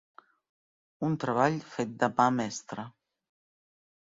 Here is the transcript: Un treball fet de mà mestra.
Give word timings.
Un 1.09 1.17
treball 1.23 1.59
fet 1.75 1.93
de 2.05 2.09
mà 2.17 2.27
mestra. 2.39 2.87